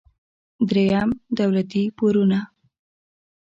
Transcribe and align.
دریم: 0.67 1.09
دولتي 1.37 1.81
پورونه. 1.97 2.39